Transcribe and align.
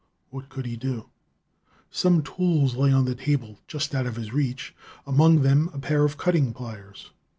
What 0.31 0.49
could 0.49 0.65
he 0.65 0.75
do? 0.77 1.09
Some 1.91 2.23
tools 2.23 2.75
lay 2.75 2.91
on 2.91 3.05
the 3.05 3.13
table, 3.13 3.59
just 3.67 3.93
out 3.93 4.07
of 4.07 4.15
his 4.15 4.33
reach, 4.33 4.73
among 5.05 5.43
them 5.43 5.69
a 5.75 5.79
pair 5.79 6.03
of 6.05 6.17
cutting 6.17 6.55
pliers. 6.55 7.11